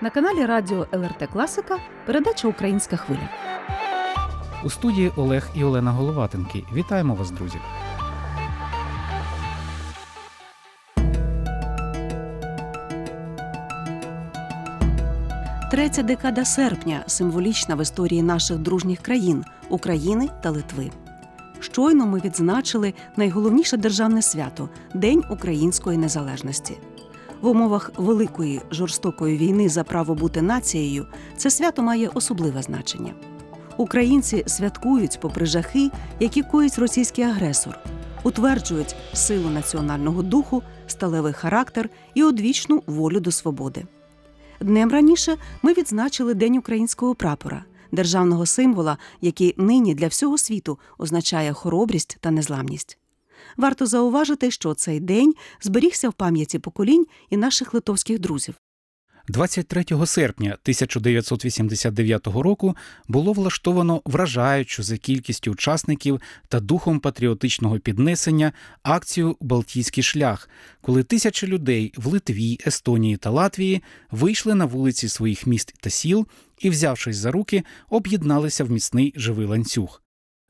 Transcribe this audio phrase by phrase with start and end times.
[0.00, 3.28] На каналі Радіо ЛРТ Класика передача Українська хвиля.
[4.64, 6.64] У студії Олег і Олена Головатенки.
[6.74, 7.58] Вітаємо вас, друзі.
[15.70, 20.90] Третя декада серпня символічна в історії наших дружніх країн України та Литви.
[21.60, 26.74] Щойно ми відзначили найголовніше державне свято День української незалежності.
[27.44, 33.14] В умовах великої жорстокої війни за право бути нацією це свято має особливе значення.
[33.76, 35.90] Українці святкують попри жахи,
[36.20, 37.78] які коїть російський агресор,
[38.22, 43.86] утверджують силу національного духу, сталевий характер і одвічну волю до свободи.
[44.60, 51.52] Днем раніше ми відзначили День українського прапора, державного символа, який нині для всього світу означає
[51.52, 52.98] хоробрість та незламність.
[53.56, 58.54] Варто зауважити, що цей день зберігся в пам'яті поколінь і наших литовських друзів.
[59.28, 62.76] 23 серпня 1989 року
[63.08, 68.52] було влаштовано вражаючу за кількістю учасників та духом патріотичного піднесення
[68.82, 70.48] акцію Балтійський шлях,
[70.80, 76.26] коли тисячі людей в Литві, Естонії та Латвії вийшли на вулиці своїх міст та сіл
[76.58, 80.03] і, взявшись за руки, об'єдналися в міцний живий ланцюг.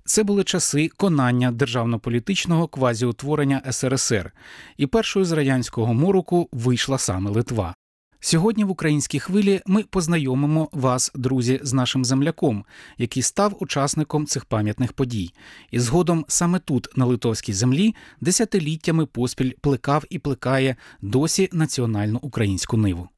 [0.06, 4.32] Це були часи конання державно-політичного квазіутворення СРСР,
[4.76, 7.74] і першою з радянського мороку вийшла саме Литва.
[8.20, 12.64] Сьогодні в українській хвилі ми познайомимо вас, друзі, з нашим земляком,
[12.98, 15.30] який став учасником цих пам'ятних подій,
[15.70, 22.76] і згодом саме тут, на литовській землі, десятиліттями поспіль плекав і плекає досі національну українську
[22.76, 23.08] ниву.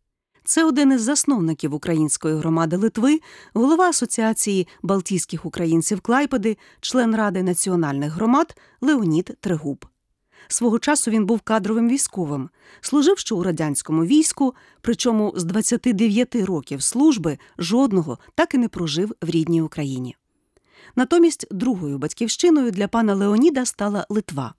[0.46, 3.20] Це один із засновників української громади Литви,
[3.54, 9.86] голова Асоціації Балтійських українців Клайпеди, член Ради національних громад Леонід Трегуб.
[10.48, 16.82] Свого часу він був кадровим військовим, служив ще у радянському війську, причому з 29 років
[16.82, 20.16] служби жодного так і не прожив в рідній Україні.
[20.96, 24.54] Натомість другою батьківщиною для пана Леоніда стала Литва.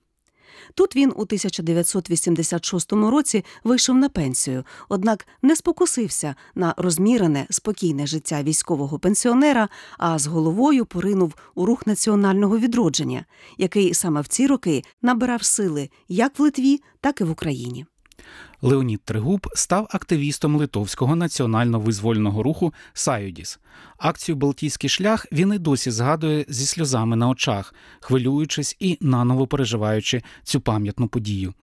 [0.74, 8.44] Тут він у 1986 році вийшов на пенсію, однак не спокусився на розмірене, спокійне життя
[8.44, 13.26] військового пенсіонера, а з головою поринув у рух національного відродження,
[13.58, 17.86] який саме в ці роки набирав сили як в Литві, так і в Україні.
[18.62, 23.60] Леонід Тригуб став активістом литовського національно-визвольного руху Саюдіс.
[23.98, 30.22] Акцію Балтійський шлях він і досі згадує зі сльозами на очах, хвилюючись і наново переживаючи
[30.44, 31.54] цю пам'ятну подію.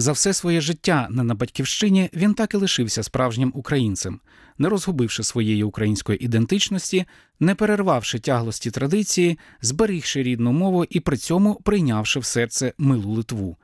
[0.00, 4.20] За все своє життя не на батьківщині він так і лишився справжнім українцем,
[4.58, 7.04] не розгубивши своєї української ідентичності,
[7.40, 13.56] не перервавши тяглості традиції, зберігши рідну мову і при цьому прийнявши в серце милу Литву.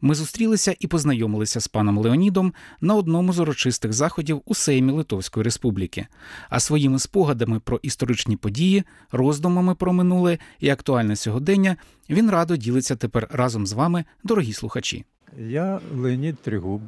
[0.00, 5.44] Ми зустрілися і познайомилися з паном Леонідом на одному з урочистих заходів у Сеймі Литовської
[5.44, 6.06] Республіки,
[6.50, 11.76] а своїми спогадами про історичні події, роздумами про минуле і актуальне сьогодення
[12.10, 15.04] він радо ділиться тепер разом з вами, дорогі слухачі.
[15.38, 16.82] Я Леонід Тригуб,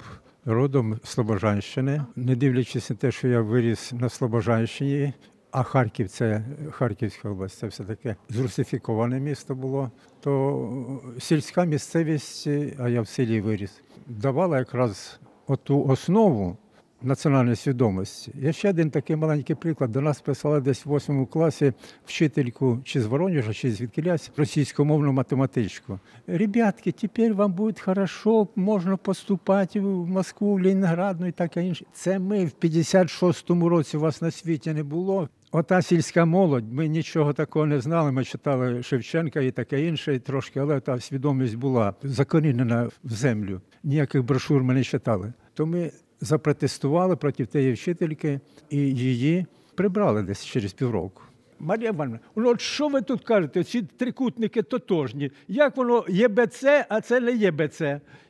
[0.44, 2.04] родом Слобожанщини.
[2.16, 5.12] Не дивлячись на те, що я виріс на Слобожанщині,
[5.50, 9.90] а Харків це Харківська область, це все таке зрусифіковане місто було.
[10.20, 12.46] То сільська місцевість,
[12.78, 16.56] а я в селі виріс, давала якраз оту основу
[17.02, 18.32] національної свідомості.
[18.42, 19.92] Є ще один такий маленький приклад.
[19.92, 21.72] До нас писала десь в восьмому класі
[22.06, 25.98] вчительку чи з Воронежа, чи з Відкілясь, російськомовну математичку.
[26.26, 31.84] Ребятки, тепер вам буде хорошо, можна поступати в Москву, в Ленінград, ну і таке інше.
[31.92, 35.28] Це ми в 56-му році вас на світі не було.
[35.52, 38.12] Ота сільська молодь, ми нічого такого не знали.
[38.12, 43.60] Ми читали Шевченка і таке інше, трошки, але та свідомість була закорінена в землю.
[43.84, 45.32] Ніяких брошур ми не читали.
[45.54, 45.90] То ми
[46.20, 48.40] запротестували проти тієї вчительки
[48.70, 51.22] і її прибрали десь через півроку.
[51.58, 53.64] Марія Івановна, ну от що ви тут кажете?
[53.64, 55.30] Ці трикутники тотожні.
[55.48, 57.82] Як воно є БЦ, а це не є БЦ?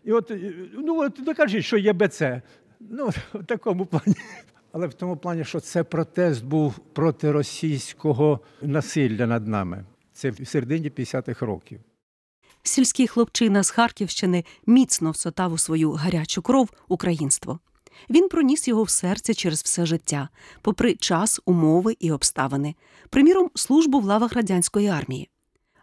[0.04, 0.32] І от,
[0.72, 2.22] ну от докажіть, що є БЦ.
[2.80, 4.14] Ну, в такому плані.
[4.72, 9.84] Але в тому плані, що це протест був проти російського насилля над нами.
[10.12, 11.80] Це в середині 50-х років.
[12.62, 17.58] Сільський хлопчина з Харківщини міцно всотав у свою гарячу кров українство.
[18.10, 20.28] Він проніс його в серце через все життя,
[20.62, 22.74] попри час, умови і обставини,
[23.10, 25.28] приміром, службу в лавах радянської армії.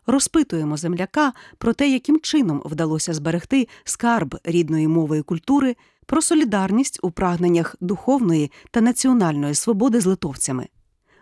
[0.08, 5.76] Розпитуємо земляка про те, яким чином вдалося зберегти скарб рідної мови і культури,
[6.08, 10.68] про солідарність у прагненнях духовної та національної свободи з литовцями,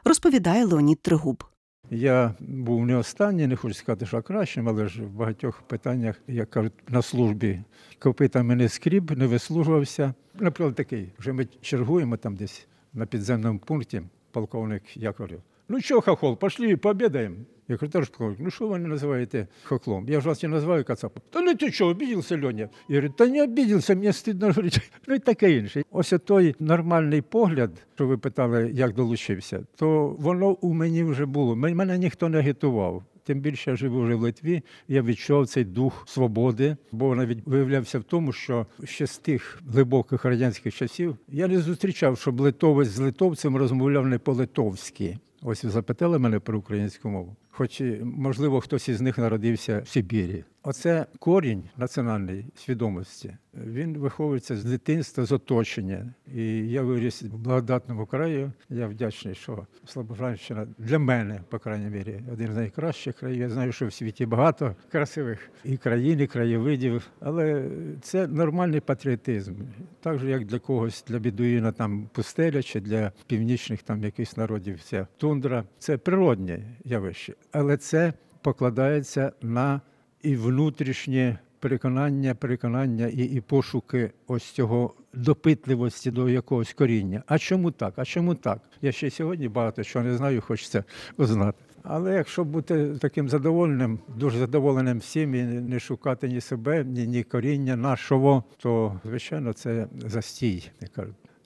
[0.03, 1.43] розповідає Леонід Тригуб.
[1.91, 6.49] Я був не останній, не хочу сказати, що кращим, але ж в багатьох питаннях, як
[6.49, 7.61] кажуть, на службі
[7.99, 10.13] копитами не скріб, не вислужувався.
[10.39, 15.41] Наприклад, такий, вже ми чергуємо там десь на підземному пункті полковник Яковлев.
[15.69, 17.35] Ну що, хохол, пошли пообідаємо.
[17.67, 20.06] Я кажу, товарищ полковник, ну що мене називаєте хохлом?
[20.09, 21.23] Я ж вас не називаю кацапом.
[21.29, 22.69] Та ну ти що, обідівся, Льоня?
[22.89, 24.81] Я говорю, та не обідівся, мені стидно говорити.
[25.07, 25.83] Ну і таке інше.
[25.91, 31.56] Ось той нормальний погляд, що ви питали, як долучився, то воно у мені вже було.
[31.56, 33.03] Мене ніхто не агітував.
[33.23, 38.00] Тим більше я живу вже в Литві, я відчув цей дух свободи, бо навіть виявлявся
[38.00, 43.00] в тому, що ще з тих глибоких радянських часів я не зустрічав, щоб литовець з
[43.00, 45.17] литовцем розмовляв не по-литовськи.
[45.47, 47.36] Ось ви запитали мене про українську мову.
[47.51, 50.44] Хоч, можливо, хтось із них народився в Сибірі.
[50.63, 53.38] Оце корінь національної свідомості.
[53.65, 56.13] Він виховується з дитинства, з оточення.
[56.36, 58.51] І я виріс в благодатному краї.
[58.69, 63.39] Я вдячний, що Слобожанщина для мене, по крайній мірі, один з найкращих країв.
[63.39, 67.69] Я знаю, що в світі багато красивих і країн, і краєвидів, але
[68.01, 69.53] це нормальний патріотизм.
[70.01, 74.81] Так же, як для когось, для бідуїна там пустеля чи для північних там якихось народів
[74.83, 75.63] ця тундра.
[75.79, 79.81] Це природнє явище, але це покладається на
[80.23, 87.23] і внутрішнє переконання, переконання і, і пошуки ось цього допитливості до якогось коріння.
[87.27, 87.93] А чому так?
[87.97, 88.59] А чому так?
[88.81, 90.83] Я ще сьогодні багато чого не знаю, хочеться
[91.17, 91.57] узнати.
[91.83, 97.23] Але якщо бути таким задоволеним, дуже задоволеним всім і не шукати ні себе, ні, ні
[97.23, 100.71] коріння нашого, то звичайно це застій.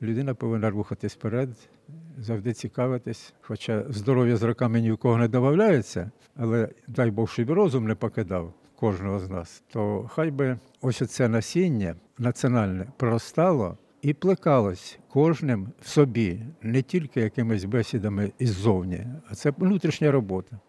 [0.01, 1.49] Людина повинна рухатись вперед,
[2.21, 3.33] завжди цікавитись.
[3.41, 7.95] Хоча здоров'я з роками ні в кого не додається, але дай Бог, щоб розум не
[7.95, 15.67] покидав кожного з нас, то хай би ось оце насіння національне проростало і плекалось кожним
[15.81, 20.59] в собі, не тільки якимись бесідами іззовні, а це внутрішня робота.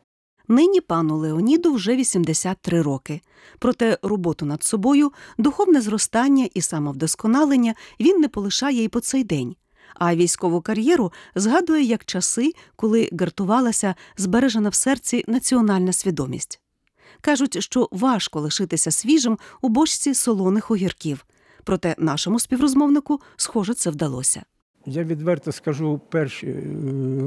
[0.49, 3.21] Нині пану Леоніду вже 83 роки.
[3.59, 9.57] Проте роботу над собою, духовне зростання і самовдосконалення він не полишає і по цей день.
[9.95, 16.61] А військову кар'єру згадує як часи, коли гартувалася збережена в серці національна свідомість.
[17.21, 21.27] Кажуть, що важко лишитися свіжим у бочці солоних огірків.
[21.65, 24.43] Проте нашому співрозмовнику, схоже, це вдалося.
[24.87, 26.63] Я відверто скажу, перші е,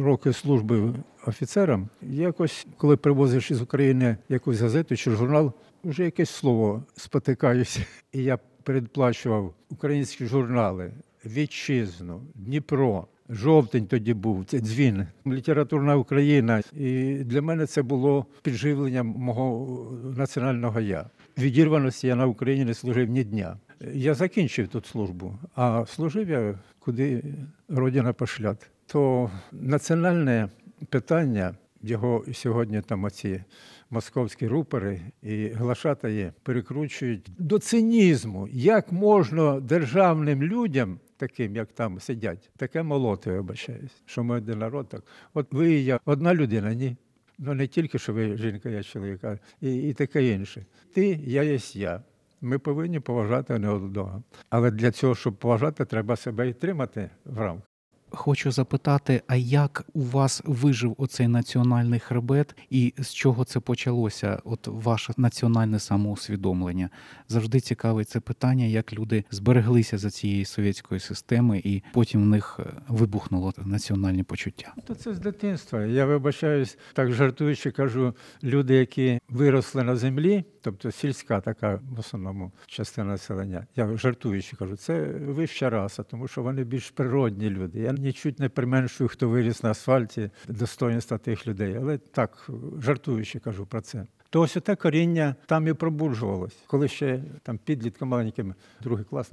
[0.04, 0.94] роки служби
[1.28, 7.86] офіцерам, якось, коли привозиш із України якусь газету чи журнал, вже якесь слово спотикаюся.
[8.12, 10.92] І я передплачував українські журнали,
[11.26, 13.08] Вітчизну, Дніпро.
[13.30, 16.62] Жовтень тоді був, це дзвін, літературна Україна.
[16.74, 21.06] І для мене це було підживленням мого національного я.
[21.38, 23.58] Відірваності я на Україні не служив ні дня.
[23.94, 27.24] Я закінчив тут службу, а служив я куди
[27.70, 28.70] родина пошлят.
[28.86, 30.50] То національне
[30.90, 33.44] питання, його сьогодні там оці
[33.90, 38.48] московські рупори і глашатаї перекручують до цинізму.
[38.52, 44.90] Як можна державним людям, таким як там сидять, таке молоти, вибачаюсь, що ми один народ
[44.90, 45.04] так.
[45.34, 46.98] От ви і я одна людина, ні.
[47.38, 50.66] Ну не тільки що ви жінка, я чоловік, а і, і таке інше.
[50.94, 52.04] Ти, я єсть я.
[52.42, 54.24] Ми повинні поважати не одного.
[54.50, 57.73] Але для цього, щоб поважати, треба себе і тримати в рамках.
[58.16, 64.40] Хочу запитати, а як у вас вижив оцей національний хребет, і з чого це почалося?
[64.44, 66.90] От ваше національне самоусвідомлення?
[67.28, 72.60] Завжди цікавить це питання, як люди збереглися за цієї совєтської системи, і потім в них
[72.60, 74.74] е, вибухнуло національне почуття.
[74.88, 75.86] То це з дитинства.
[75.86, 82.52] Я вибачаюсь, так жартуючи, кажу, люди, які виросли на землі, тобто сільська така в основному
[82.68, 83.68] частина населення.
[83.76, 87.80] Я жартуючи кажу, це вища раса, тому що вони більш природні люди.
[87.80, 91.76] Я нічуть не применшую, хто виріс на асфальті, достоинства тих людей.
[91.76, 94.06] Але так, жартуючи кажу про це.
[94.34, 96.58] То ось те коріння там і пробуджувалось.
[96.68, 99.32] Коли ще там підлітком маленьким, другий клас,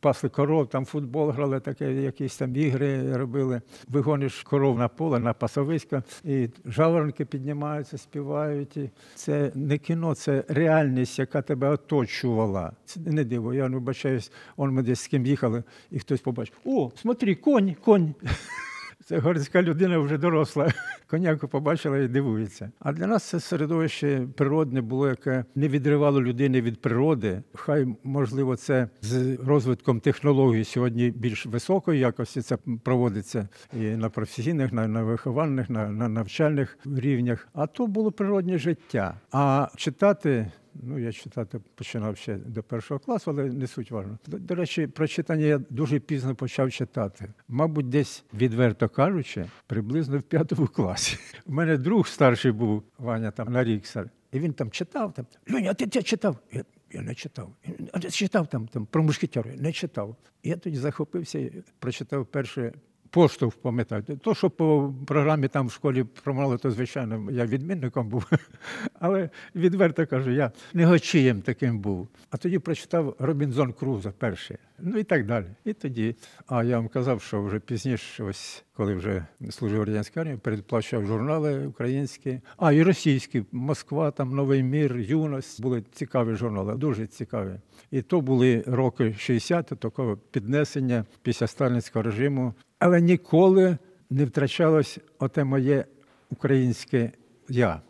[0.00, 3.60] пасли коров, там футбол грали, таке, якісь там ігри робили.
[3.88, 8.76] Вигониш коров на поле, на пасовисько, і жаворонки піднімаються, співають.
[8.76, 12.72] І це не кіно, це реальність, яка тебе оточувала.
[12.84, 13.54] Це не диво.
[13.54, 17.74] Я не вибачаюсь, он ми десь з ким їхали, і хтось побачив: о, смотри, конь,
[17.84, 18.14] конь.
[19.04, 20.72] Це горська людина вже доросла.
[21.10, 22.70] Коняку побачила і дивується.
[22.78, 27.42] А для нас це середовище природне було, яке не відривало людини від природи.
[27.54, 34.72] Хай, можливо, це з розвитком технологій сьогодні більш високої якості це проводиться і на професійних,
[34.72, 37.48] на, на виховальних, на, на навчальних рівнях.
[37.52, 39.14] А то було природне життя.
[39.32, 40.52] А читати.
[40.82, 44.18] Ну, я читати починав ще до першого класу, але не суть важно.
[44.26, 47.28] До, речі, про читання я дуже пізно почав читати.
[47.48, 51.18] Мабуть, десь, відверто кажучи, приблизно в п'ятому класі.
[51.46, 55.12] У мене друг старший був, Ваня, там на Ріксар, і він там читав.
[55.12, 56.36] Там, Люня, ти це читав?
[56.52, 57.54] Я, я не читав.
[58.00, 59.62] Ти читав там, там про мушкетерів?
[59.62, 60.16] Не читав.
[60.42, 62.72] Я тоді захопився, прочитав перше
[63.10, 64.16] поштовх пам'ятаєте.
[64.16, 68.26] То, що по програмі там в школі промали, то звичайно я відмінником був.
[69.00, 72.08] Але відверто кажу, я негочієм таким був.
[72.30, 74.56] А тоді прочитав Робінзон Круза перший.
[74.78, 75.46] Ну і так далі.
[75.64, 80.36] І тоді, а я вам казав, що вже пізніше, ось коли вже служив радянській армії,
[80.36, 85.62] передплачував журнали українські, а і російські, Москва, там Новий мір, юність.
[85.62, 87.54] Були цікаві журнали, дуже цікаві.
[87.90, 92.54] І то були роки 60-ті, такого піднесення після сталінського режиму.
[92.78, 93.78] Але ніколи
[94.10, 95.84] не втрачалось оте моє
[96.30, 97.12] українське
[97.48, 97.80] я.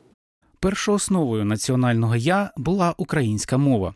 [0.60, 3.94] Першоосновою національного я була українська мова.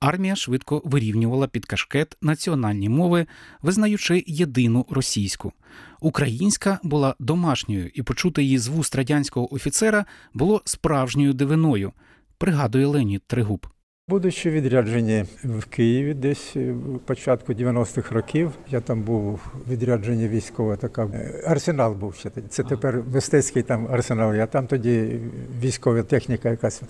[0.00, 3.26] Армія швидко вирівнювала під кашкет національні мови,
[3.62, 5.52] визнаючи єдину російську.
[6.00, 10.04] Українська була домашньою, і почути її з вуст радянського офіцера
[10.34, 11.92] було справжньою дивиною,
[12.38, 13.66] пригадує Леонід Тригуб.
[14.10, 20.76] Будучи відряджені в Києві десь е, в початку 90-х років, я там був відрядження військове,
[20.76, 22.30] така е, арсенал був ще.
[22.48, 24.34] Це тепер мистецький там арсенал.
[24.34, 25.20] Я там тоді
[25.62, 26.82] військова техніка якась.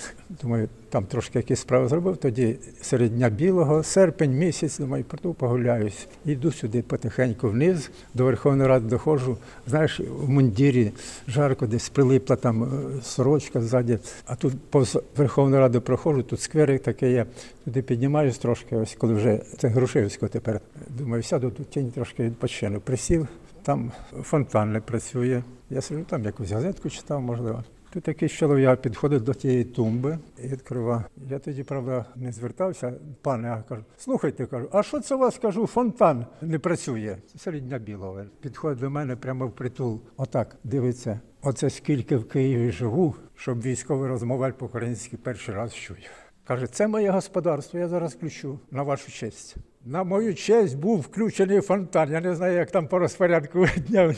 [0.42, 2.16] Думаю, там трошки якісь справи зробив.
[2.16, 6.06] Тоді серед дня білого, серпень місяць, думаю, прийду погуляюсь.
[6.24, 9.36] Йду сюди потихеньку вниз, до Верховної Ради доходжу.
[9.66, 10.92] Знаєш, в мундірі
[11.28, 13.98] жарко десь прилипла там е, сорочка ззаді.
[14.26, 17.26] А тут повз Верховну Раду проходжу, тут скверик такий є.
[17.64, 20.60] Туди піднімаюсь трошки, ось коли вже це Грушевського тепер.
[20.88, 22.80] Думаю, сяду тут тінь трошки відпочину.
[22.80, 23.28] Присів,
[23.62, 25.42] там фонтан не працює.
[25.70, 27.64] Я сиджу там якусь газетку читав, можливо.
[27.96, 31.04] Тут якийсь чоловік підходить до тієї тумби і відкриває.
[31.30, 35.38] Я тоді, правда, не звертався, пане, а кажу, слухайте, кажу, а що це у вас
[35.38, 37.16] кажу, фонтан не працює?
[37.36, 38.22] Серед дня білого.
[38.40, 40.00] Підходить до мене прямо в притул.
[40.16, 41.20] Отак дивиться.
[41.42, 45.98] Оце скільки в Києві живу, щоб військовий розмовляв по-українськи перший раз чую.
[46.46, 49.56] Каже, це моє господарство, я зараз включу на вашу честь.
[49.84, 52.12] На мою честь був включений фонтан.
[52.12, 54.14] Я не знаю, як там по розпорядку дня.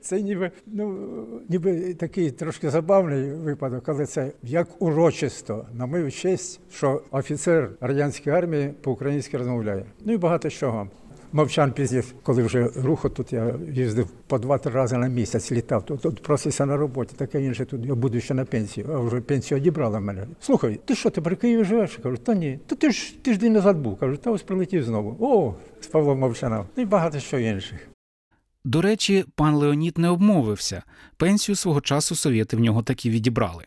[0.00, 1.08] Це ніби, ну,
[1.48, 8.36] ніби такий трошки забавний випадок, але це як урочисто, на мою честь, що офіцер радянської
[8.36, 9.84] армії по-українськи розмовляє.
[10.04, 10.88] Ну і багато чого.
[11.32, 15.86] Мовчан пізніше, коли вже руху тут я їздив по два-три рази на місяць, літав.
[15.86, 19.20] Тут, тут просився на роботі, таке інше тут я буду ще на пенсію, а вже
[19.20, 20.26] пенсію одібрали в мене.
[20.40, 21.98] Слухай, ти що, ти при Києві живеш?
[22.02, 22.58] Кажу, та ні.
[22.66, 23.98] Та ти ж тиждень назад був.
[23.98, 25.16] Кажу, та ось прилетів знову.
[25.20, 26.66] О, з Павлом Мовчаном.
[26.76, 27.88] Ну і багато що інших.
[28.64, 30.82] До речі, пан Леонід не обмовився.
[31.16, 33.64] Пенсію свого часу совєти в нього таки відібрали.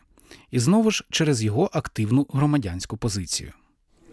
[0.50, 3.52] І знову ж через його активну громадянську позицію.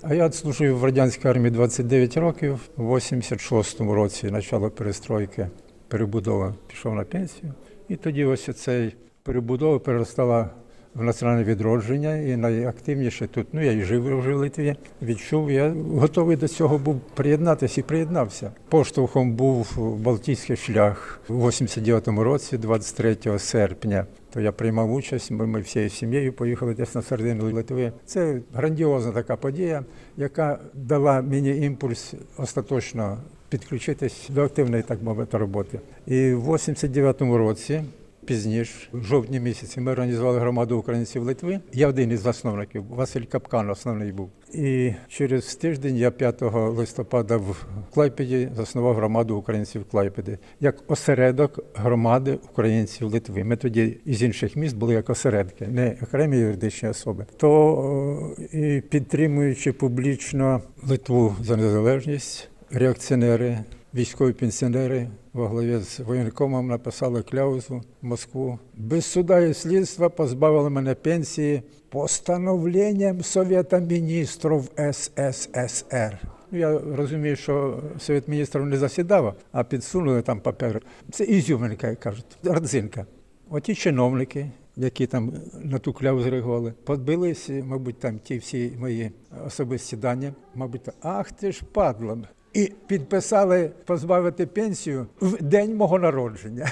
[0.01, 2.60] А я служив в радянській армії 29 років.
[2.77, 5.48] У 86-му році почало перестройки,
[5.88, 7.54] перебудова пішов на пенсію.
[7.89, 10.50] І тоді ось цей перебудова переростала
[10.96, 12.16] в національне відродження.
[12.16, 16.77] І найактивніше тут, ну я і жив вже в Литві, відчув, я готовий до цього
[16.77, 18.51] був приєднатися і приєднався.
[18.70, 24.06] Поштовхом був Балтійський шлях у 89-му році, 23 серпня.
[24.38, 27.91] То я приймав участь, ми, ми всією сім'єю поїхали десь на середину Литви.
[28.06, 29.86] Це грандіозна така подія,
[30.17, 33.17] яка дала мені імпульс остаточно
[33.50, 35.79] підключитись до активної, так мовити, роботи.
[36.06, 37.84] І в 89-му році.
[38.28, 41.60] Пізніше, в жовтні місяці, ми організували громаду українців Литви.
[41.74, 44.30] Я один із засновників, Василь Капкан, основний був.
[44.54, 52.40] І через тиждень я 5 листопада в Клайпеді заснував громаду українців Клайпеди як осередок громади
[52.52, 53.44] українців Литви.
[53.44, 57.26] Ми тоді із інших міст були як осередки, не окремі юридичні особи.
[57.38, 63.60] То і підтримуючи публічно Литву за незалежність, реакціонери,
[63.96, 68.60] військові пенсіонери во главі з воєнкомом написали кляузу в Москву.
[68.75, 76.20] Без суда і слідства позбавили мене пенсії постановленням Совєта міністрів СССР.
[76.51, 80.82] Ну, Я розумію, що Совет міністрів не засідав, а підсунули там папер.
[81.12, 83.06] Це ізюминка, як кажуть, родзинка.
[83.50, 89.12] Оті чиновники, які там на ту кляву реагували, подбились, мабуть, там ті всі мої
[89.46, 92.17] особисті дані, мабуть, ах ти ж падло.
[92.54, 96.68] І підписали позбавити пенсію в день мого народження.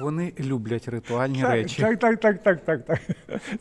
[0.00, 1.82] Вони люблять ритуальні Так, речі.
[1.82, 3.00] Так, так, так, так, так, так.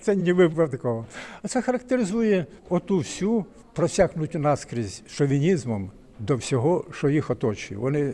[0.01, 1.05] Це не випадково.
[1.43, 7.79] А це характеризує оту всю просякнуту наскрізь шовінізмом до всього, що їх оточує.
[7.79, 8.13] Вони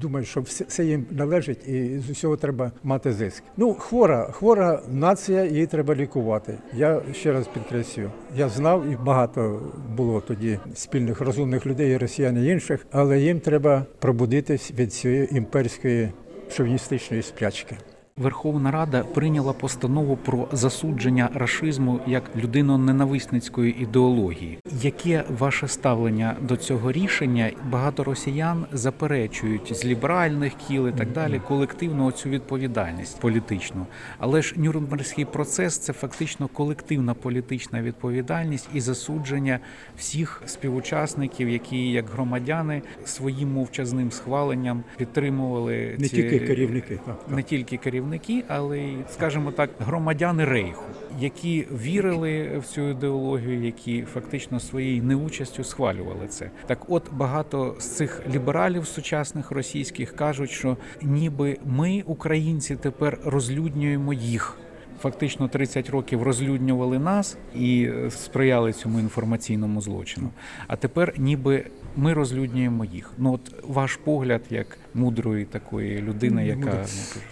[0.00, 3.42] думають, що все, їм належить і з усього треба мати зиск.
[3.56, 6.58] Ну, хвора, хвора нація, її треба лікувати.
[6.74, 9.62] Я ще раз підкреслюю, я знав і багато
[9.96, 16.08] було тоді спільних розумних людей, росіян і інших, але їм треба пробудитись від цієї імперської
[16.50, 17.76] шовіністичної сплячки.
[18.24, 24.58] Верховна Рада прийняла постанову про засудження рашизму як людино-ненависницької ідеології.
[24.82, 27.50] Яке ваше ставлення до цього рішення?
[27.70, 33.86] Багато росіян заперечують з ліберальних кіл і так далі колективну цю відповідальність політичну.
[34.18, 39.58] Але ж Нюрнберзький процес це фактично колективна політична відповідальність і засудження
[39.98, 47.36] всіх співучасників, які як громадяни своїм мовчазним схваленням підтримували Не ці- тільки керівники, так, так.
[47.36, 48.03] не тільки керівники,
[48.48, 50.84] але й, скажімо так, громадяни рейху,
[51.20, 56.50] які вірили в цю ідеологію, які фактично своєю неучастю схвалювали це.
[56.66, 64.12] Так, от багато з цих лібералів сучасних російських кажуть, що ніби ми, українці, тепер розлюднюємо
[64.12, 64.58] їх.
[65.00, 70.30] Фактично 30 років розлюднювали нас і е, сприяли цьому інформаційному злочину.
[70.66, 71.64] А тепер ніби
[71.96, 73.10] ми розлюднюємо їх.
[73.18, 76.86] Ну от ваш погляд як мудрої такої людини, яка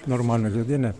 [0.07, 0.95] ну, нормальна людина.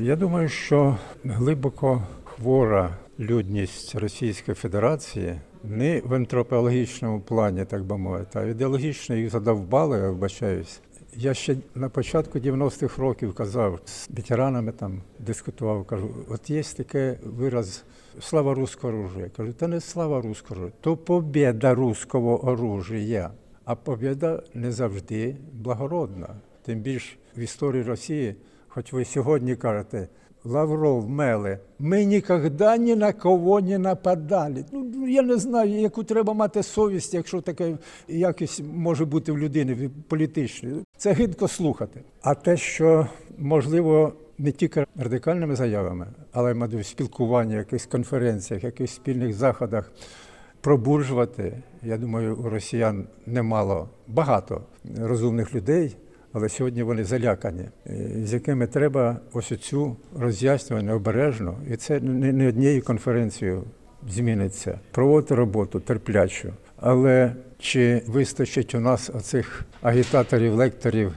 [0.00, 5.34] Я думаю, що глибоко хвора людність Російської Федерації
[5.64, 10.80] не в антропологічному плані, так би мовити, а ідеологічно їх задовбали, я вбачаюсь.
[11.16, 17.18] Я ще на початку 90-х років казав з ветеранами там дискутував, кажу, от є таке
[17.24, 17.84] вираз
[18.20, 19.30] слава руського оружия.
[19.36, 23.30] Кажу, та не слава руського оружия, то побіда руського оружия.
[23.64, 26.28] А побіда не завжди благородна.
[26.62, 28.34] Тим більш в історії Росії,
[28.68, 30.08] хоч ви сьогодні кажете,
[30.44, 34.64] Лавров, Меле, ми ніколи ні на кого не нападали.
[34.72, 39.90] Ну, я не знаю, яку треба мати совість, якщо таке якість може бути в людини
[40.08, 40.84] політичної.
[40.98, 42.00] Це гидко слухати.
[42.22, 43.06] А те, що
[43.38, 49.92] можливо не тільки радикальними заявами, але мабуть, в спілкуванні, якихось конференціях, якихось спільних заходах
[50.60, 51.62] пробуржувати.
[51.82, 54.62] Я думаю, у росіян немало багато
[54.98, 55.96] розумних людей,
[56.32, 62.48] але сьогодні вони залякані, е, з якими треба ось цю роз'яснювання обережно, і це не
[62.48, 63.64] однією конференцією
[64.08, 64.80] зміниться.
[64.90, 66.52] Проводити роботу терплячу.
[66.80, 71.12] Але чи вистачить у нас оцих агітаторів, лекторів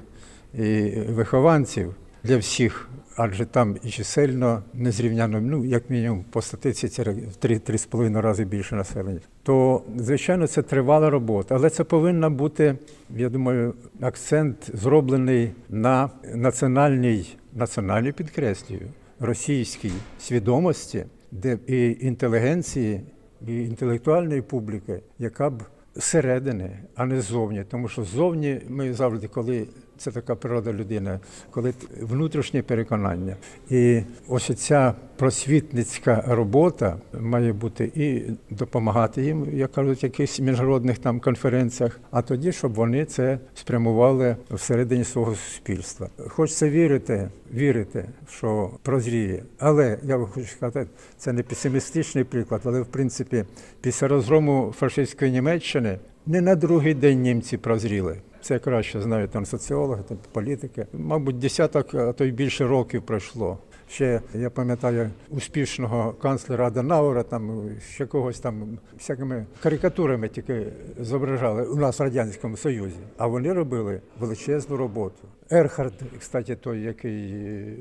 [0.53, 2.87] і вихованців для всіх?
[3.15, 9.19] Адже там і чисельно незрівняно, ну як мінімум по статистиці в 3-3,5 рази більше населення.
[9.43, 12.75] То звичайно це тривала робота, але це повинна бути,
[13.15, 18.87] я думаю, акцент зроблений на національній, національній підкреслюю,
[19.19, 23.01] російській свідомості, де і інтелігенції,
[23.47, 25.63] і інтелектуальної публіки, яка б
[25.95, 27.63] зсередини, а не ззовні.
[27.63, 29.67] Тому що ззовні ми завжди, коли
[30.01, 31.19] це така природа людини,
[31.51, 33.35] коли внутрішнє переконання.
[33.69, 41.19] І ось ця просвітницька робота має бути і допомагати їм, як кажуть, якихось міжнародних там
[41.19, 46.09] конференціях, а тоді, щоб вони це спрямували всередині свого суспільства.
[46.27, 49.43] Хочеться вірити, вірити, що прозріє.
[49.59, 50.87] Але я хочу сказати,
[51.17, 53.45] це не песимістичний приклад, але в принципі,
[53.81, 58.17] після розгрому фашистської Німеччини не на другий день німці прозріли.
[58.41, 60.87] Це краще знають там соціологи, там політики.
[60.93, 63.57] Мабуть, десяток, а то й більше років пройшло.
[63.89, 70.65] Ще я пам'ятаю успішного канцлера Аденаура, там ще когось там всякими карикатурами тільки
[70.99, 72.99] зображали у нас в радянському союзі.
[73.17, 75.27] А вони робили величезну роботу.
[75.49, 77.33] Ерхард, кстати, той, який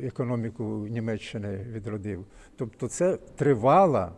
[0.06, 2.24] економіку Німеччини відродив.
[2.56, 4.12] Тобто, це тривала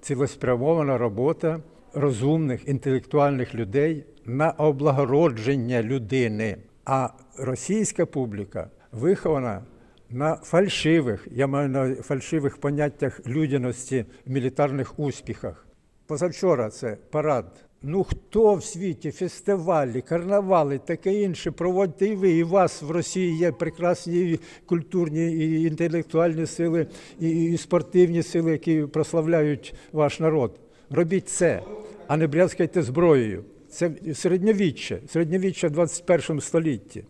[0.00, 1.60] цілеспрямована робота
[1.94, 6.56] розумних інтелектуальних людей на облагородження людини.
[6.84, 7.08] А
[7.38, 9.62] російська публіка вихована
[10.10, 15.66] на фальшивих, я маю на фальшивих поняттях людяності в мілітарних успіхах.
[16.06, 17.66] Позавчора це парад.
[17.82, 22.30] Ну хто в світі фестивалі, карнавали, таке інше проводьте і ви.
[22.30, 26.86] І вас в Росії є прекрасні культурні і інтелектуальні сили,
[27.20, 30.60] і спортивні сили, які прославляють ваш народ.
[30.90, 31.62] Робіть це,
[32.06, 33.44] а не брязкайте зброєю.
[33.76, 37.04] Це середньовіччя, середньовіччя в 21 столітті.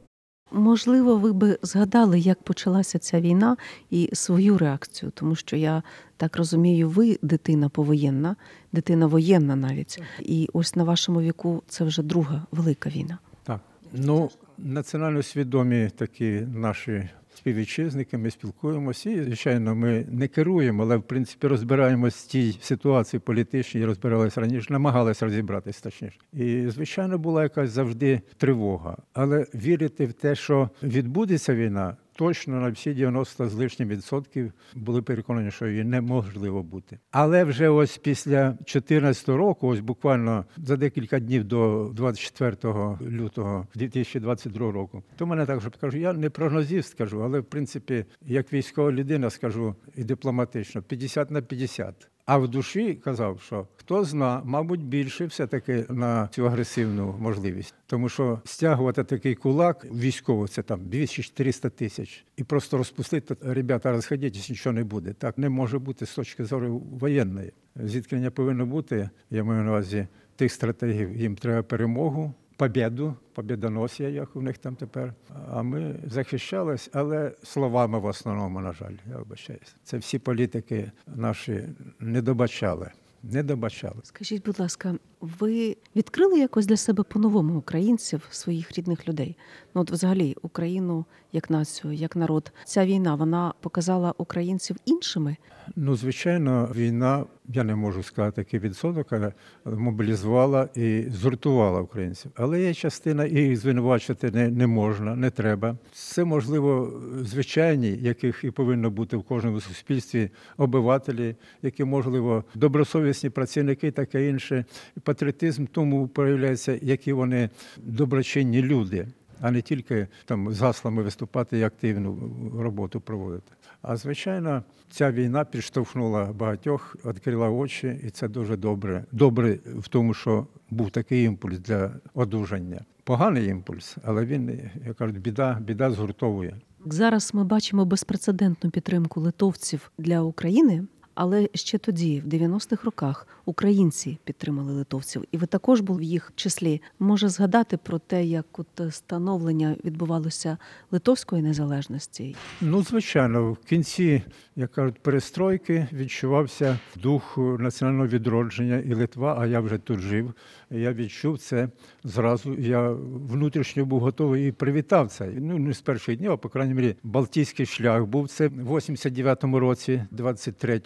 [0.52, 3.56] Можливо, ви би згадали, як почалася ця війна
[3.90, 5.82] і свою реакцію, тому що я
[6.16, 8.36] так розумію, ви дитина повоєнна,
[8.72, 10.02] дитина воєнна навіть.
[10.20, 13.18] І ось на вашому віку це вже друга велика війна.
[13.42, 13.60] Так.
[13.92, 17.08] Ну, національно свідомі такі наші
[17.46, 23.20] співвітчизники, ми спілкуємося і, звичайно, ми не керуємо, але в принципі розбираємось в тій ситуації
[23.20, 26.18] політичній, розбиралися раніше, намагалися розібратися точніше.
[26.32, 28.96] І, звичайно, була якась завжди тривога.
[29.12, 35.02] Але вірити в те, що відбудеться війна, точно на всі 90 з лишнім відсотків були
[35.02, 36.98] переконані, що її неможливо бути.
[37.10, 42.56] Але вже ось після 2014 року, ось буквально за декілька днів до 24
[43.02, 48.52] лютого 2022 року, то мене також кажу, я не прогнозіст скажу, але в принципі, як
[48.52, 52.10] військова людина скажу і дипломатично, 50 на 50.
[52.26, 57.74] А в душі казав, що хто зна, мабуть, більше все-таки на цю агресивну можливість.
[57.86, 62.24] Тому що стягувати такий кулак військово це там 200-400 тисяч.
[62.36, 65.12] І просто розпустити, ребята, розходіть, нічого не буде.
[65.12, 67.52] Так не може бути з точки зору воєнної.
[67.76, 72.34] Зіткнення повинно бути, я маю на увазі тих стратегів, їм треба перемогу.
[72.56, 75.14] Побєду, побєдоносія, як у них там тепер.
[75.50, 79.74] А ми захищались, але словами в основному, на жаль, я вибачаюся.
[79.84, 81.68] Це всі політики наші
[82.00, 82.90] не добачали.
[83.22, 84.00] Не добачали.
[84.02, 89.36] Скажіть, будь ласка, ви відкрили якось для себе по-новому українців, своїх рідних людей?
[89.74, 95.36] Ну, от взагалі, Україну як націю, як народ, ця війна вона показала українців іншими.
[95.76, 99.32] Ну, звичайно, війна, я не можу сказати який відсоток, але
[99.64, 102.30] мобілізувала і згуртувала українців.
[102.34, 105.76] Але є частина, і їх звинувачувати не, не можна, не треба.
[105.92, 113.90] Це можливо звичайні, яких і повинно бути в кожному суспільстві, обивателі, які можливо добросовісні працівники,
[113.90, 114.64] таке інше.
[115.06, 119.06] Патріотизм тому проявляється, які вони доброчинні люди.
[119.40, 123.52] А не тільки там з гаслами виступати і активну роботу проводити.
[123.82, 129.04] А звичайно, ця війна підштовхнула багатьох, відкрила очі, і це дуже добре.
[129.12, 132.84] Добре в тому, що був такий імпульс для одужання.
[133.04, 136.56] Поганий імпульс, але він, як кажуть, біда, біда згуртовує.
[136.86, 140.84] Зараз ми бачимо безпрецедентну підтримку литовців для України.
[141.16, 146.32] Але ще тоді, в 90-х роках, українці підтримали литовців, і ви також був в їх
[146.34, 146.82] числі.
[146.98, 150.58] Може згадати про те, як от становлення відбувалося
[150.90, 152.36] литовської незалежності?
[152.60, 154.22] Ну, звичайно, в кінці,
[154.56, 160.32] як кажуть, перестройки відчувався дух національного відродження і Литва, а я вже тут жив.
[160.70, 161.68] Я відчув це
[162.04, 162.54] зразу.
[162.54, 162.90] Я
[163.30, 165.26] внутрішньо був готовий і привітав це.
[165.26, 169.60] Ну не з перших днів, а по крайній мірі, Балтійський шлях був це в 89-му
[169.60, 170.78] році, 23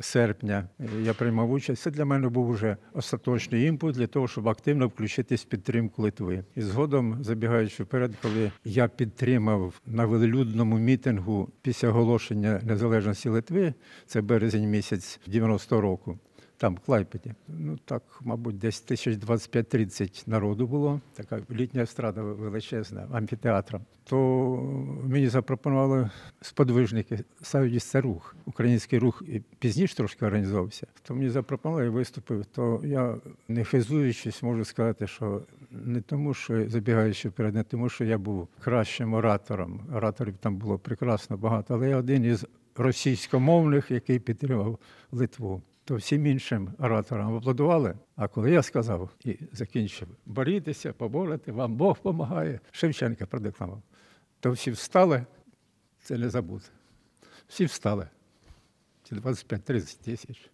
[0.00, 0.68] серпня.
[1.02, 1.82] Я приймав участь.
[1.82, 6.44] Це для мене був уже остаточний імпульс для того, щоб активно включитись в підтримку Литви.
[6.56, 13.74] І згодом, забігаючи вперед, коли я підтримав на велелюдному мітингу після оголошення незалежності Литви,
[14.06, 16.18] це березень місяць 90-го року.
[16.56, 17.34] Там, в Клайпеді.
[17.48, 21.00] Ну так, мабуть, десь тисяч 25-30 народу було.
[21.14, 23.82] Така літня естрада величезна, амфітеатром.
[24.04, 24.18] То
[25.04, 28.36] мені запропонували сподвижники це рух.
[28.44, 30.86] Український рух і пізніше трошки організовувався.
[31.02, 32.46] То мені запропонували, я виступив.
[32.46, 33.16] То я,
[33.48, 38.48] не хизуючись, можу сказати, що не тому, що забігаючи вперед, не тому, що я був
[38.60, 39.80] кращим оратором.
[39.94, 44.78] Ораторів там було прекрасно багато, але я один із російськомовних, який підтримав
[45.12, 47.94] Литву то всім іншим ораторам аплодували.
[48.16, 53.82] А коли я сказав і закінчив борітеся, поборете, вам Бог допомагає, Шевченка продекламував,
[54.40, 55.26] то всі встали,
[56.02, 56.66] це не забути.
[57.48, 58.08] Всі встали.
[59.02, 60.50] Ці 25-30 тисяч.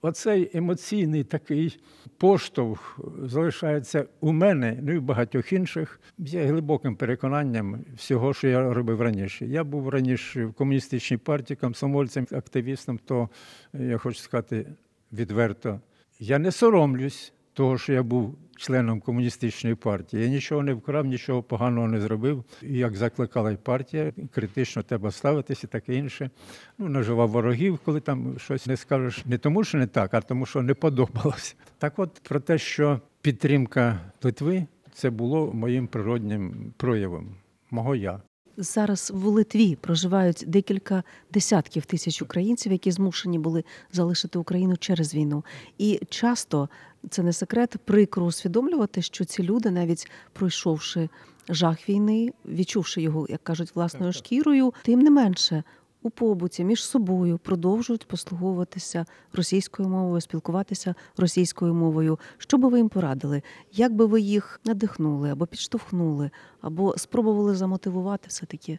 [0.00, 1.80] Оцей емоційний такий
[2.16, 6.00] поштовх залишається у мене, ну і в багатьох інших.
[6.18, 9.46] з глибоким переконанням всього, що я робив раніше.
[9.46, 13.28] Я був раніше в комуністичній партії, комсомольцем, активістом, то
[13.72, 14.66] я хочу сказати
[15.12, 15.80] відверто,
[16.20, 20.22] я не соромлюсь того, що я був членом комуністичної партії.
[20.22, 22.44] Я нічого не вкрав, нічого поганого не зробив.
[22.62, 26.30] Як закликала й партія, критично треба ставитися таке інше.
[26.78, 29.26] Ну, наживав ворогів, коли там щось не скажеш.
[29.26, 31.54] Не тому, що не так, а тому, що не подобалося.
[31.78, 37.36] Так от про те, що підтримка Литви це було моїм природнім проявом,
[37.70, 38.20] мого я.
[38.60, 45.44] Зараз в Литві проживають декілька десятків тисяч українців, які змушені були залишити Україну через війну.
[45.78, 46.68] І часто
[47.10, 51.08] це не секрет, прикро усвідомлювати, що ці люди, навіть пройшовши
[51.48, 55.62] жах війни, відчувши його, як кажуть, власною шкірою, тим не менше.
[56.02, 62.18] У побуті між собою продовжують послуговуватися російською мовою, спілкуватися російською мовою.
[62.38, 63.42] Що би ви їм порадили?
[63.72, 66.30] Як би ви їх надихнули або підштовхнули,
[66.60, 68.78] або спробували замотивувати все таки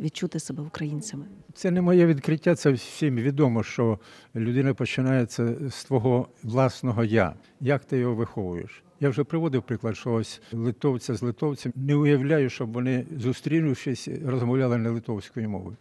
[0.00, 1.24] відчути себе українцями?
[1.54, 3.98] Це не моє відкриття, це всім відомо, що
[4.36, 7.34] людина починається з твого власного я.
[7.60, 8.82] Як ти його виховуєш?
[9.00, 14.78] Я вже приводив приклад, що ось литовця з литовцем не уявляю, щоб вони, зустрінувшись, розмовляли
[14.78, 15.76] не литовською мовою.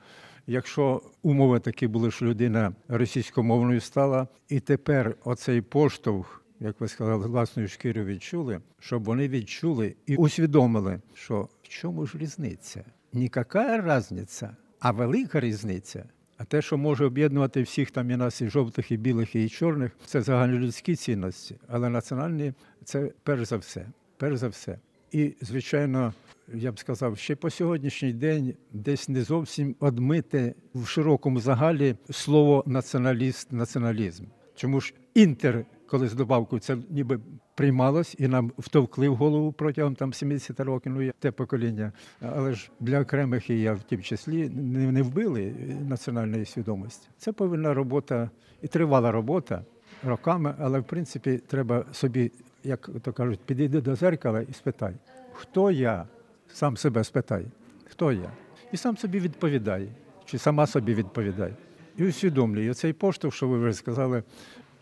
[0.48, 7.28] Якщо умови такі були, що людина російськомовною стала, і тепер оцей поштовх, як ви сказали,
[7.28, 12.84] власною шкірою відчули, щоб вони відчули і усвідомили, що в чому ж різниця?
[13.14, 16.06] Ніяка різниця, а велика різниця.
[16.38, 19.92] А те, що може об'єднувати всіх там і нас, і жовтих, і білих, і чорних,
[20.06, 21.56] це загальнолюдські цінності.
[21.68, 22.54] Але національні
[22.84, 23.86] це перш за все.
[24.18, 24.80] Перш за все.
[25.16, 26.14] І, звичайно,
[26.54, 32.64] я б сказав, ще по сьогоднішній день десь не зовсім одмите в широкому загалі слово
[32.68, 34.24] націоналіст, націоналізм.
[34.56, 37.20] Чому ж інтер, коли з добавкою це ніби
[37.56, 41.92] приймалось і нам втовкли в голову протягом там 70 років, ну те покоління.
[42.22, 45.54] Але ж для окремих і я в тім числі не, не вбили
[45.90, 47.08] національної свідомості.
[47.18, 48.30] Це повинна робота
[48.62, 49.64] і тривала робота
[50.04, 52.32] роками, але в принципі треба собі,
[52.66, 54.94] як то кажуть, підійди до зеркала і спитай,
[55.34, 56.08] хто я?
[56.54, 57.46] Сам себе спитай,
[57.90, 58.32] хто я?
[58.72, 59.90] І сам собі відповідай,
[60.26, 61.54] чи сама собі відповідай.
[61.98, 64.24] І усвідомлюй, цей поштовх, що ви вже сказали,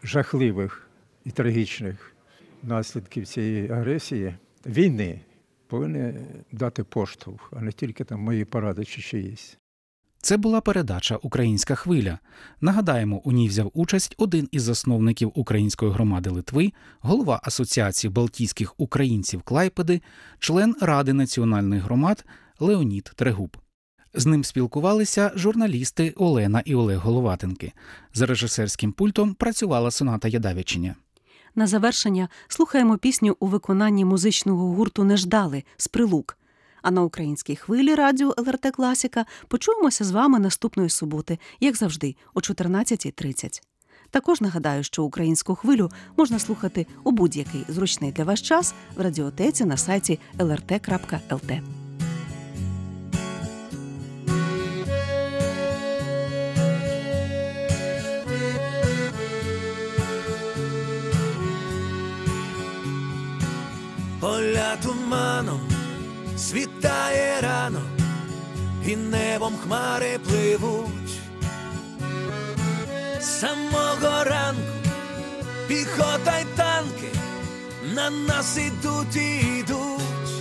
[0.04, 0.88] жахливих
[1.26, 2.16] і трагічних
[2.64, 5.22] наслідків цієї агресії, війни,
[5.68, 6.14] повинні
[6.52, 9.58] дати поштовх, а не тільки там мої поради чи чиїсь.
[10.24, 12.20] Це була передача Українська хвиля.
[12.62, 19.42] Нагадаємо, у ній взяв участь один із засновників української громади Литви, голова Асоціації Балтійських українців
[19.42, 20.02] Клайпеди,
[20.40, 22.26] член Ради національних громад
[22.60, 23.58] Леонід Трегуб.
[24.14, 27.74] З ним спілкувалися журналісти Олена і Олег Головатенки.
[28.14, 30.96] За режисерським пультом працювала Соната Ядавічиня.
[31.56, 36.38] На завершення слухаємо пісню у виконанні музичного гурту Не ждали з прилук.
[36.84, 42.40] А на українській хвилі радіо ЛРТ Класіка почуємося з вами наступної суботи, як завжди, о
[42.40, 43.62] 14.30.
[44.10, 49.66] Також нагадаю, що українську хвилю можна слухати у будь-який зручний для вас час в радіотеці
[49.66, 51.62] на сайті lrt.lt.
[64.20, 65.73] Поля туманом
[66.54, 67.82] Світає рано,
[68.86, 71.20] і небом хмари пливуть.
[73.22, 74.62] Самого ранку
[75.68, 77.10] піхота й танки
[77.96, 80.34] на нас ідуть і йдуть.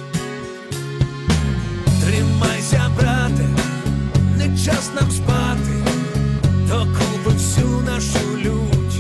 [2.05, 3.48] Тримайся, брате,
[4.37, 5.85] не час нам спати,
[6.68, 8.96] докупи всю нашу лють.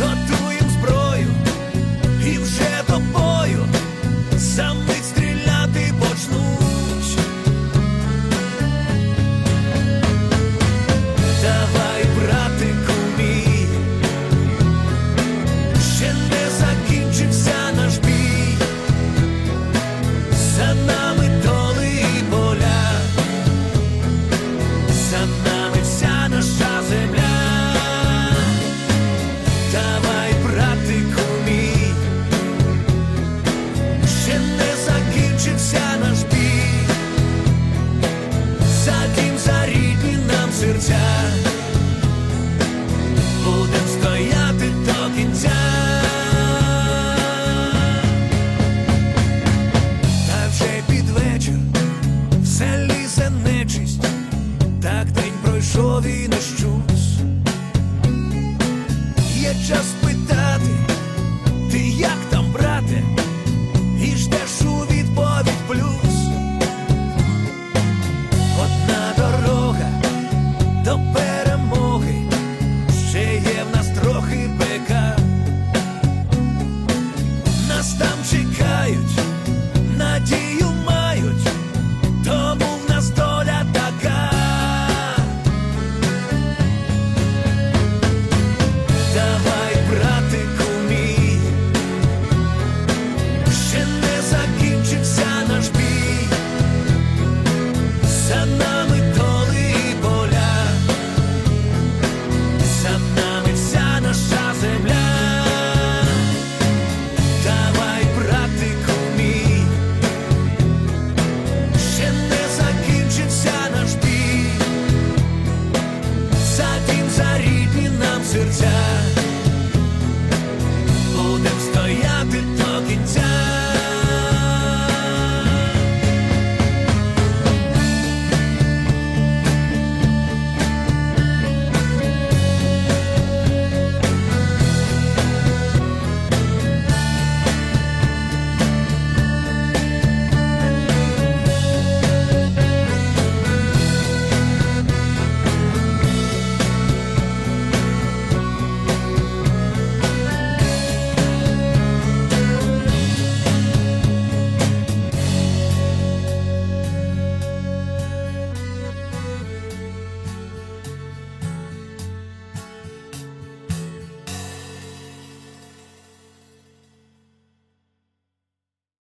[0.00, 0.35] Готуй